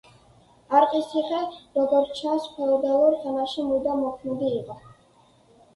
[0.77, 1.41] არყისციხე,
[1.81, 4.83] როგორც ჩანს, ფეოდალურ ხანაში მუდამ მოქმედი იყო.